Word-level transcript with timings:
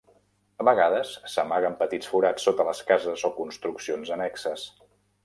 A 0.61 0.65
vegades 0.67 1.11
s'amaguen 1.33 1.75
petits 1.81 2.09
forats 2.13 2.47
sota 2.49 2.65
les 2.71 2.81
cases 2.89 3.27
o 3.29 3.31
construccions 3.37 4.13
annexes. 4.17 4.65